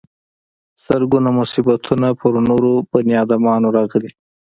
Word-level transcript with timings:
زرګونه 0.83 1.29
مصیبتونه 1.39 2.07
پر 2.19 2.33
نورو 2.47 2.73
بني 2.91 3.15
ادمانو 3.23 3.67
راغلي. 3.77 4.09